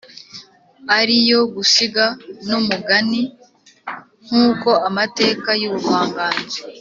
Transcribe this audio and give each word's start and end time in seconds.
ari 0.99 1.15
yo 1.29 1.39
“gusiga” 1.55 2.05
n’ 2.47 2.49
“umugani”. 2.59 3.21
Nk’uko 4.25 4.69
amateka 4.89 5.49
y’ubuvanganzo 5.61 6.59